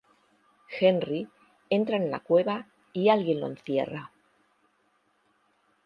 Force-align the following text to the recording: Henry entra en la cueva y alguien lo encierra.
Henry 0.79 1.27
entra 1.69 1.95
en 1.95 2.09
la 2.09 2.21
cueva 2.21 2.65
y 2.91 3.09
alguien 3.09 3.39
lo 3.39 3.45
encierra. 3.45 4.11